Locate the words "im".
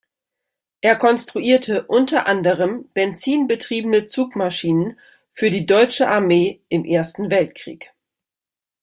6.69-6.85